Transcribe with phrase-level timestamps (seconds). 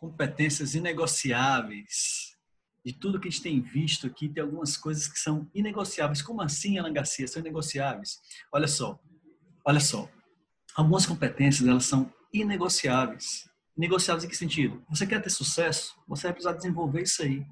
[0.00, 2.36] competências inegociáveis.
[2.84, 6.22] De tudo que a gente tem visto aqui, tem algumas coisas que são inegociáveis.
[6.22, 8.20] Como assim, Ana Garcia, são inegociáveis?
[8.52, 8.98] Olha só,
[9.66, 10.08] olha só.
[10.74, 13.48] Algumas competências, elas são inegociáveis.
[13.76, 14.82] Negociáveis em que sentido?
[14.88, 15.96] Você quer ter sucesso?
[16.06, 17.44] Você vai precisar desenvolver isso aí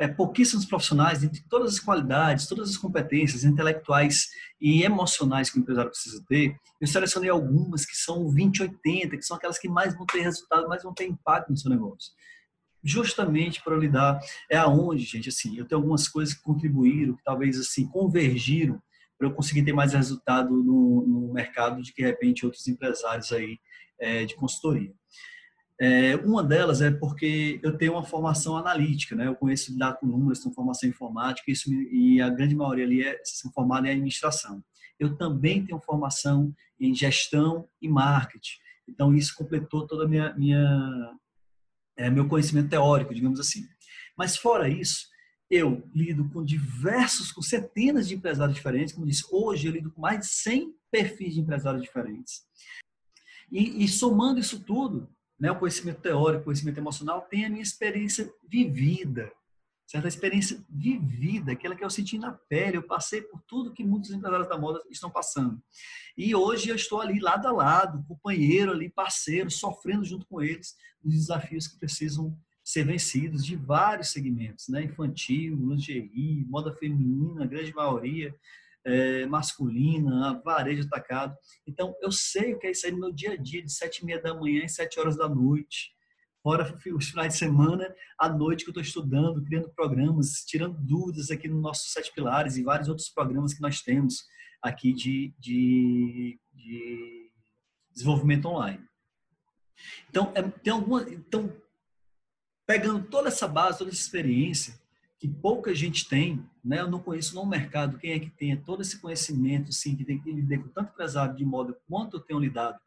[0.00, 5.60] é, pouquíssimos profissionais, entre todas as qualidades, todas as competências intelectuais e emocionais que o
[5.60, 10.06] empresário precisa ter, eu selecionei algumas que são 20-80, que são aquelas que mais vão
[10.06, 12.12] ter resultado, mais vão ter impacto no seu negócio.
[12.82, 14.18] Justamente para lidar,
[14.50, 18.80] é aonde, gente, assim, eu tenho algumas coisas que contribuíram, que talvez, assim, convergiram
[19.18, 23.30] para eu conseguir ter mais resultado no, no mercado de que, de repente, outros empresários
[23.32, 23.58] aí
[23.98, 24.94] é, de consultoria.
[25.82, 29.26] É, uma delas é porque eu tenho uma formação analítica, né?
[29.26, 33.02] Eu conheço lidar com números, tenho formação informática, isso me, e a grande maioria ali
[33.02, 34.62] é são formada em administração.
[34.98, 38.58] Eu também tenho formação em gestão e marketing.
[38.86, 41.16] Então isso completou toda minha, minha
[41.96, 43.66] é, meu conhecimento teórico, digamos assim.
[44.18, 45.06] Mas fora isso,
[45.50, 48.92] eu lido com diversos, com centenas de empresários diferentes.
[48.92, 52.42] Como disse, hoje eu lido com mais de 100 perfis de empresários diferentes.
[53.50, 55.08] E, e somando isso tudo,
[55.40, 59.32] né, o conhecimento teórico, o conhecimento emocional, tem a minha experiência vivida,
[59.86, 64.10] certa experiência vivida, aquela que eu senti na pele, eu passei por tudo que muitos
[64.10, 65.60] empresários da moda estão passando.
[66.16, 70.76] E hoje eu estou ali lado a lado, companheiro ali, parceiro, sofrendo junto com eles
[71.02, 74.84] os desafios que precisam ser vencidos de vários segmentos, né?
[74.84, 78.32] Infantil, lingerie, moda feminina, grande maioria,
[78.84, 81.36] é, masculina, varejo atacado.
[81.66, 83.98] Então, eu sei o que é isso aí no meu dia a dia, de sete
[83.98, 85.92] e meia da manhã e sete horas da noite.
[86.42, 91.30] Fora os finais de semana, à noite que eu estou estudando, criando programas, tirando dúvidas
[91.30, 94.24] aqui no nosso Sete Pilares e vários outros programas que nós temos
[94.62, 97.30] aqui de, de, de
[97.92, 98.82] desenvolvimento online.
[100.08, 101.54] Então, é, tem alguma, então,
[102.66, 104.80] pegando toda essa base, toda essa experiência,
[105.20, 106.80] que pouca gente tem, né?
[106.80, 110.18] Eu não conheço no mercado quem é que tenha todo esse conhecimento, sim, que tem
[110.18, 112.80] que lidar com tanto empresário de moda quanto eu tenho lidado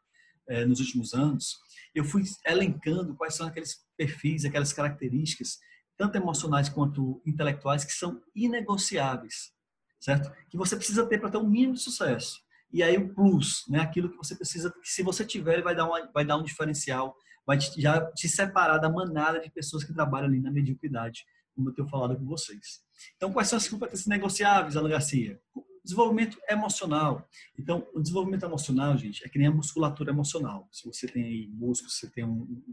[0.49, 1.59] é, nos últimos anos.
[1.93, 5.59] Eu fui elencando quais são aqueles perfis, aquelas características,
[5.95, 9.53] tanto emocionais quanto intelectuais, que são inegociáveis,
[9.99, 10.31] certo?
[10.49, 12.41] Que você precisa ter para ter um mínimo de sucesso.
[12.71, 13.79] E aí o plus, né?
[13.79, 16.43] Aquilo que você precisa, que se você tiver, ele vai dar, uma, vai dar um
[16.43, 17.15] diferencial,
[17.45, 21.23] vai te, já te separar da manada de pessoas que trabalham ali na mediocridade
[21.55, 22.81] como eu tenho falado com vocês.
[23.15, 25.39] Então, quais são as competências negociáveis, Ana Garcia?
[25.83, 27.27] Desenvolvimento emocional.
[27.57, 30.67] Então, o desenvolvimento emocional, gente, é que nem a musculatura emocional.
[30.71, 32.63] Se você tem aí se você tem um,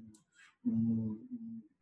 [0.64, 1.26] um,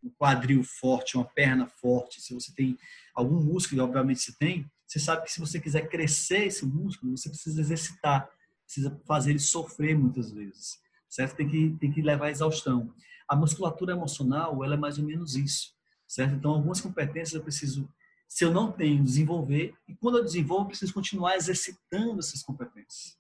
[0.03, 2.77] um, quadril forte, uma perna forte, se você tem
[3.15, 7.29] algum músculo, obviamente você tem, você sabe que se você quiser crescer esse músculo, você
[7.29, 8.29] precisa exercitar,
[8.65, 10.79] precisa fazer ele sofrer muitas vezes,
[11.09, 11.37] certo?
[11.37, 12.93] Tem que, tem que levar à exaustão.
[13.29, 15.78] A musculatura emocional, ela é mais ou menos isso
[16.09, 16.35] certo?
[16.35, 17.89] Então, algumas competências eu preciso,
[18.27, 23.17] se eu não tenho, desenvolver, e quando eu desenvolvo, eu preciso continuar exercitando essas competências,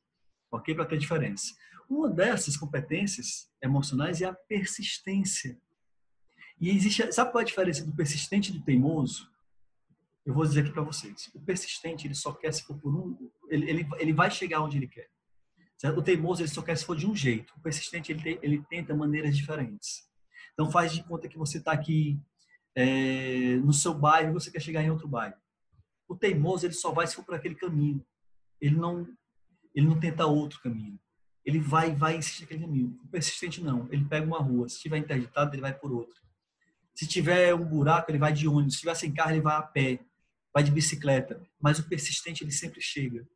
[0.50, 0.74] ok?
[0.74, 1.54] Para ter diferença.
[1.88, 5.60] Uma dessas competências emocionais é a persistência.
[6.60, 9.30] E existe, sabe qual é a diferença do persistente e do teimoso?
[10.26, 11.30] Eu vou dizer aqui para vocês.
[11.34, 14.76] O persistente, ele só quer se for por um, ele, ele, ele vai chegar onde
[14.76, 15.08] ele quer.
[15.78, 15.98] Certo?
[15.98, 17.54] O teimoso, ele só quer se for de um jeito.
[17.56, 20.06] O persistente, ele, tem, ele tenta maneiras diferentes.
[20.52, 22.20] Então faz de conta que você está aqui
[22.80, 25.34] é, no seu bairro você quer chegar em outro bairro.
[26.06, 28.06] O teimoso ele só vai se for por aquele caminho.
[28.60, 29.04] Ele não
[29.74, 30.96] ele não tenta outro caminho.
[31.44, 32.96] Ele vai vai insistir naquele caminho.
[33.02, 33.88] O persistente não.
[33.90, 34.68] Ele pega uma rua.
[34.68, 36.22] Se estiver interditado ele vai por outra.
[36.94, 38.74] Se tiver um buraco ele vai de ônibus.
[38.74, 39.98] Se tiver sem carro ele vai a pé.
[40.54, 41.42] Vai de bicicleta.
[41.60, 43.28] Mas o persistente ele sempre chega.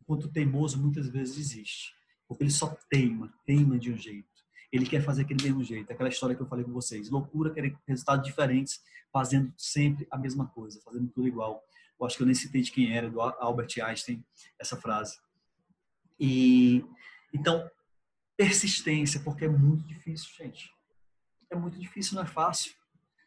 [0.00, 1.92] Enquanto o teimoso muitas vezes desiste.
[2.28, 4.35] Porque ele só teima, teima de um jeito
[4.72, 5.92] ele quer fazer aquele mesmo jeito.
[5.92, 7.10] Aquela história que eu falei com vocês.
[7.10, 8.82] Loucura querer resultados diferentes,
[9.12, 11.62] fazendo sempre a mesma coisa, fazendo tudo igual.
[11.98, 14.24] Eu acho que eu nem citei de quem era, do Albert Einstein,
[14.58, 15.18] essa frase.
[16.18, 16.84] E
[17.32, 17.68] então,
[18.36, 20.70] persistência, porque é muito difícil, gente.
[21.50, 22.72] É muito difícil, não é fácil.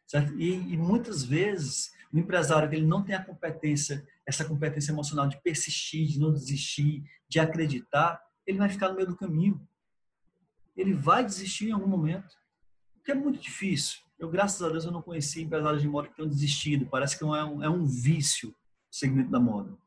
[0.07, 0.33] Certo?
[0.39, 5.27] E, e muitas vezes, o empresário que ele não tem a competência, essa competência emocional
[5.27, 9.67] de persistir, de não desistir, de acreditar, ele vai ficar no meio do caminho
[10.79, 12.29] ele vai desistir em algum momento.
[12.95, 13.99] Porque é muito difícil.
[14.17, 16.85] Eu, graças a Deus, eu não conheci empresários de moda que tenham desistido.
[16.85, 19.77] Parece que é um, é um vício o segmento da moda.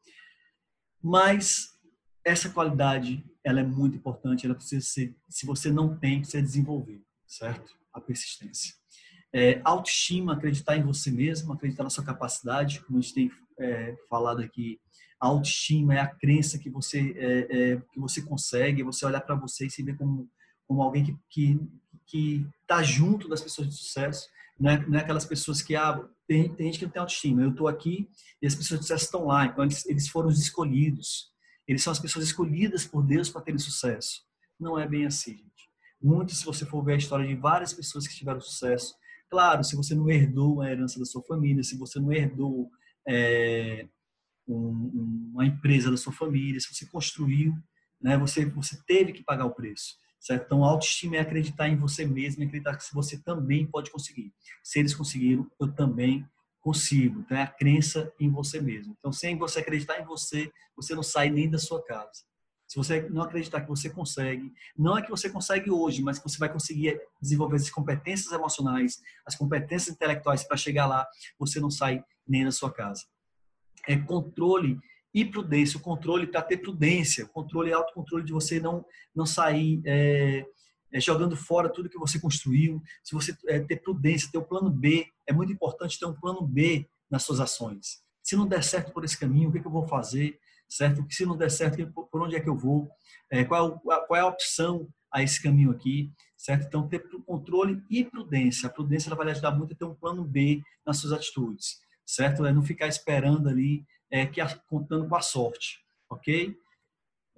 [1.03, 1.73] Mas
[2.25, 4.47] essa qualidade, ela é muito importante.
[4.47, 7.75] Ela precisa ser, se você não tem, precisa desenvolver, certo?
[7.93, 8.75] A persistência.
[9.35, 13.97] É, autoestima, acreditar em você mesmo, acreditar na sua capacidade, como a gente tem é,
[14.09, 14.79] falado aqui.
[15.21, 19.35] A autoestima é a crença que você é, é que você consegue, você olhar para
[19.35, 20.29] você e se ver como
[20.73, 21.61] como alguém que, que,
[22.07, 24.27] que tá junto das pessoas de sucesso,
[24.59, 27.43] não é, não é aquelas pessoas que ah, tem, tem gente que não tem autoestima.
[27.43, 28.09] Eu estou aqui
[28.41, 31.31] e as pessoas de sucesso estão lá, então eles, eles foram os escolhidos.
[31.69, 34.23] Eles são as pessoas escolhidas por Deus para terem sucesso.
[34.59, 35.71] Não é bem assim, gente.
[36.01, 38.95] Muito, se você for ver a história de várias pessoas que tiveram sucesso,
[39.31, 42.71] claro, se você não herdou a herança da sua família, se você não herdou
[43.07, 43.87] é,
[44.49, 47.53] um, uma empresa da sua família, se você construiu,
[48.01, 50.02] né, você, você teve que pagar o preço.
[50.23, 50.45] Certo?
[50.45, 54.33] Então, autoestima é acreditar em você mesmo e acreditar que você também pode conseguir.
[54.63, 56.25] Se eles conseguiram, eu também
[56.61, 57.21] consigo.
[57.21, 58.95] Então, é a crença em você mesmo.
[58.97, 62.23] Então, sem você acreditar em você, você não sai nem da sua casa.
[62.69, 66.25] Se você não acreditar que você consegue, não é que você consegue hoje, mas que
[66.29, 71.05] você vai conseguir desenvolver as competências emocionais, as competências intelectuais para chegar lá,
[71.37, 73.03] você não sai nem da sua casa.
[73.89, 74.79] É controle
[75.15, 75.79] e prudência.
[75.79, 80.47] O controle para ter prudência, o controle é autocontrole de você não não sair é,
[80.93, 82.83] é, jogando fora tudo que você construiu.
[83.03, 86.43] Se você é, ter prudência, ter o plano B, é muito importante ter um plano
[86.43, 88.03] B nas suas ações.
[88.23, 90.39] Se não der certo por esse caminho, o que, é que eu vou fazer?
[90.69, 91.05] Certo?
[91.11, 92.89] Se não der certo, por onde é que eu vou?
[93.31, 96.11] É, qual, qual é a opção a esse caminho aqui?
[96.37, 96.67] Certo?
[96.67, 98.69] Então, ter controle e prudência.
[98.69, 101.81] A prudência ela vai ajudar muito a ter um plano B nas suas atitudes.
[102.07, 102.45] Certo?
[102.47, 105.81] É não ficar esperando ali é, que contando com a sorte,
[106.11, 106.55] ok?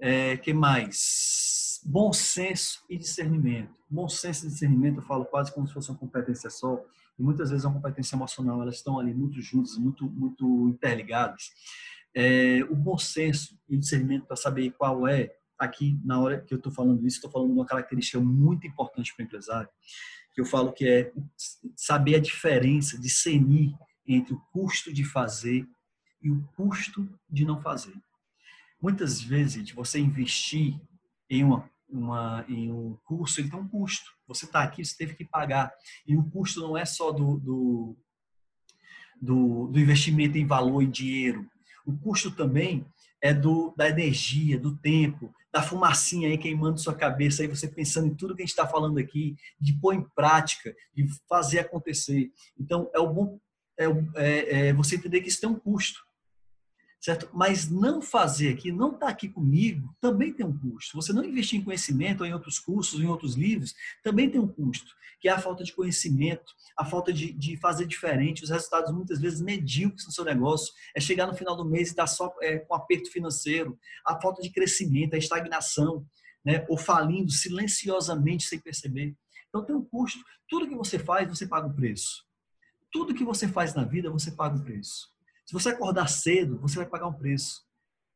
[0.01, 1.81] É, que mais?
[1.85, 3.81] Bom senso e discernimento.
[3.89, 6.85] Bom senso e discernimento eu falo quase como se fosse uma competência só,
[7.17, 11.53] e muitas vezes é uma competência emocional, elas estão ali muito juntas, muito, muito interligadas.
[12.13, 16.59] É, o bom senso e discernimento para saber qual é, aqui na hora que eu
[16.59, 19.69] estou falando isso, estou falando de uma característica muito importante para o empresário,
[20.33, 21.13] que eu falo que é
[21.77, 23.73] saber a diferença, discernir
[24.05, 25.65] entre o custo de fazer
[26.25, 27.95] e o custo de não fazer.
[28.81, 30.81] Muitas vezes, você investir
[31.29, 34.11] em, uma, uma, em um curso, ele tem um custo.
[34.27, 35.71] Você está aqui, você teve que pagar.
[36.07, 37.97] E o custo não é só do, do,
[39.21, 41.47] do, do investimento em valor em dinheiro.
[41.87, 42.87] O custo também
[43.21, 48.09] é do, da energia, do tempo, da fumacinha aí queimando sua cabeça, aí você pensando
[48.09, 52.31] em tudo que a gente está falando aqui, de pôr em prática, de fazer acontecer.
[52.59, 53.39] Então, é o bom
[53.79, 53.87] é,
[54.17, 56.01] é, é você entender que isso tem um custo
[57.05, 57.29] certo?
[57.35, 60.97] Mas não fazer aqui, não estar tá aqui comigo, também tem um custo.
[60.97, 64.49] Você não investir em conhecimento ou em outros cursos, em outros livros, também tem um
[64.49, 64.91] custo,
[65.21, 69.21] que é a falta de conhecimento, a falta de, de fazer diferente, os resultados muitas
[69.21, 72.61] vezes medíocres no seu negócio, é chegar no final do mês e estar só é,
[72.61, 76.07] com aperto financeiro, a falta de crescimento, a estagnação,
[76.43, 76.65] né?
[76.71, 79.15] ou falindo silenciosamente sem perceber.
[79.51, 80.21] Então tem um custo.
[80.49, 82.25] Tudo que você faz, você paga um preço.
[82.91, 85.14] Tudo que você faz na vida, você paga um preço.
[85.45, 87.63] Se você acordar cedo, você vai pagar um preço.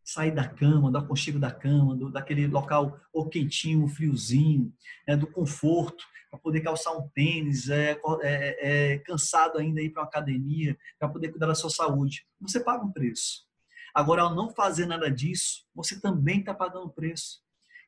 [0.02, 4.72] Sair da cama, do aconchego da cama, do, daquele local ou quentinho, friozinho,
[5.06, 10.02] né, do conforto, para poder calçar um tênis, é, é, é cansado ainda ir para
[10.02, 12.26] uma academia, para poder cuidar da sua saúde.
[12.40, 13.46] Você paga um preço.
[13.94, 17.40] Agora, ao não fazer nada disso, você também está pagando um preço.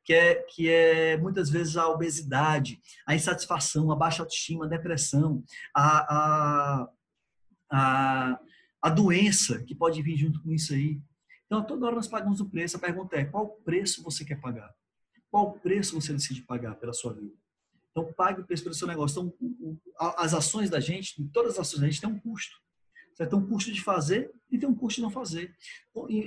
[0.02, 5.44] Que é, que é muitas vezes a obesidade, a insatisfação, a baixa autoestima, a depressão,
[5.74, 6.88] a, a,
[7.70, 8.40] a
[8.82, 11.00] a doença que pode vir junto com isso aí.
[11.46, 12.76] Então, toda hora nós pagamos o preço.
[12.76, 14.72] A pergunta é: qual preço você quer pagar?
[15.30, 17.34] Qual preço você decide pagar pela sua vida?
[17.90, 19.20] Então, pague o preço pelo seu negócio.
[19.20, 19.78] Então,
[20.16, 22.56] as ações da gente, todas as ações da gente, tem um custo.
[23.16, 25.54] Tem um custo de fazer e tem um custo de não fazer.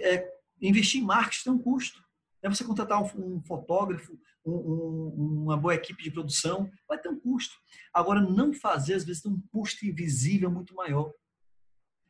[0.04, 2.04] É, investir em marketing tem um custo.
[2.42, 7.20] É você contratar um, fotógrafo, um, um, uma boa equipe de produção, vai ter um
[7.20, 7.56] custo.
[7.94, 11.12] Agora, não fazer, às vezes, tem um custo invisível muito maior.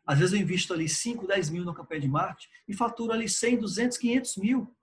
[0.05, 3.29] Às vezes eu invisto ali 5, 10 mil na campanha de marketing e faturo ali
[3.29, 4.75] 100, 200, 500 mil.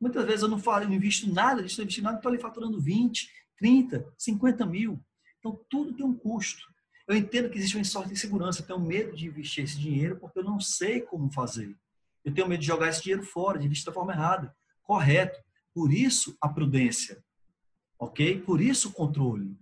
[0.00, 2.80] Muitas vezes eu não, falo, eu não invisto nada, estou investindo nada, estou ali faturando
[2.80, 5.00] 20, 30, 50 mil.
[5.38, 6.62] Então, tudo tem um custo.
[7.06, 8.60] Eu entendo que existe uma sorte de segurança.
[8.60, 11.74] Eu tenho medo de investir esse dinheiro porque eu não sei como fazer.
[12.24, 14.54] Eu tenho medo de jogar esse dinheiro fora, de investir da forma errada.
[14.82, 15.38] Correto.
[15.72, 17.22] Por isso, a prudência.
[17.98, 18.42] Ok?
[18.42, 19.56] Por isso, o controle.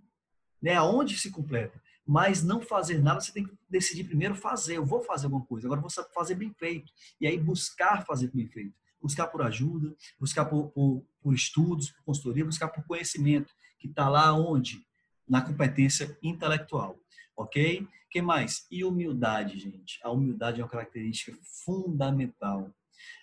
[0.61, 0.73] Né?
[0.73, 1.81] Aonde se completa?
[2.07, 4.77] Mas não fazer nada, você tem que decidir primeiro fazer.
[4.77, 6.91] Eu vou fazer alguma coisa, agora vou fazer bem feito.
[7.19, 8.73] E aí buscar fazer bem feito.
[9.01, 14.09] Buscar por ajuda, buscar por, por, por estudos, por consultoria, buscar por conhecimento, que está
[14.09, 14.81] lá onde?
[15.27, 16.97] Na competência intelectual.
[17.35, 17.87] Ok?
[18.09, 18.65] que mais?
[18.71, 19.99] E humildade, gente.
[20.03, 22.73] A humildade é uma característica fundamental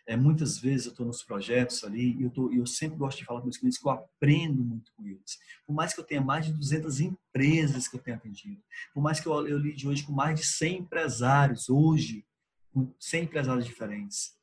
[0.06, 3.24] é, muitas vezes eu estou nos projetos ali e eu, tô, eu sempre gosto de
[3.24, 5.38] falar com meus clientes que eu aprendo muito com eles.
[5.66, 8.62] Por mais que eu tenha mais de 200 empresas que eu tenha atendido,
[8.92, 12.24] por mais que eu, eu lide hoje com mais de 100 empresários, hoje,
[12.72, 14.36] com 100 empresários diferentes,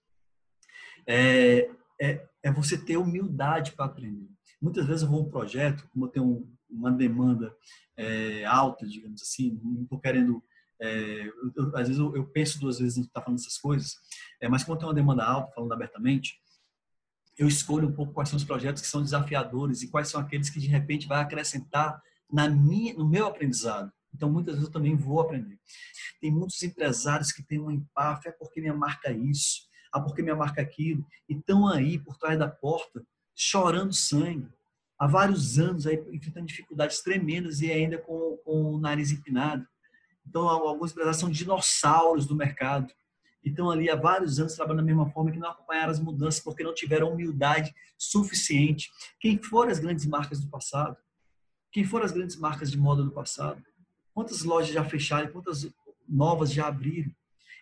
[1.05, 1.69] é,
[1.99, 4.29] é, é você ter humildade para aprender.
[4.61, 7.55] Muitas vezes eu vou um projeto, como eu tenho um, uma demanda
[7.97, 10.43] é, alta, digamos assim, não estou querendo
[10.81, 13.95] é, eu, às vezes eu, eu, penso duas vezes em estar falando essas coisas,
[14.41, 16.41] é, mas como tem uma demanda alta, falando abertamente,
[17.37, 20.49] eu escolho um pouco quais são os projetos que são desafiadores e quais são aqueles
[20.49, 23.91] que de repente vai acrescentar na minha, no meu aprendizado.
[24.13, 25.59] Então, muitas vezes eu também vou aprender.
[26.19, 29.61] Tem muitos empresários que têm um empáfia, é porque minha marca é isso,
[29.93, 34.49] ah, porque minha marca é aquilo, e estão aí por trás da porta, chorando sangue,
[34.99, 39.65] há vários anos aí enfrentando dificuldades tremendas e ainda com, com o nariz empinado.
[40.27, 42.93] Então, alguns empresários são dinossauros do mercado.
[43.43, 46.39] E estão ali há vários anos trabalhando da mesma forma que não acompanharam as mudanças
[46.39, 48.91] porque não tiveram humildade suficiente.
[49.19, 50.95] Quem foram as grandes marcas do passado?
[51.71, 53.63] Quem foram as grandes marcas de moda do passado?
[54.13, 55.31] Quantas lojas já fecharam?
[55.31, 55.67] Quantas
[56.07, 57.11] novas já abriram?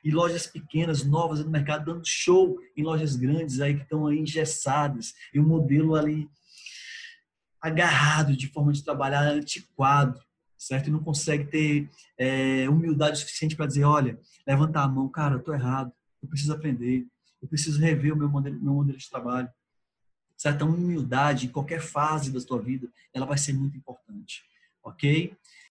[0.04, 4.18] E lojas pequenas, novas no mercado, dando show em lojas grandes aí que estão aí
[4.18, 5.13] engessadas.
[5.34, 6.30] E o um modelo ali
[7.62, 10.20] agarrado de forma de trabalhar antiquado
[10.60, 10.88] certo?
[10.88, 15.39] E não consegue ter é, humildade suficiente para dizer, olha, levanta a mão, cara, eu
[15.39, 17.08] tô errado, eu preciso aprender,
[17.42, 19.50] eu preciso rever o meu modelo, meu modelo de trabalho.
[20.36, 20.63] Certo?
[20.63, 24.44] A humildade em qualquer fase da sua vida, ela vai ser muito importante,
[24.84, 25.34] ok?